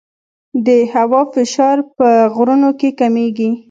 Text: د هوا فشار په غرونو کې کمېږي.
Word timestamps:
د 0.65 0.69
هوا 0.93 1.21
فشار 1.33 1.77
په 1.97 2.07
غرونو 2.35 2.69
کې 2.79 2.89
کمېږي. 2.99 3.49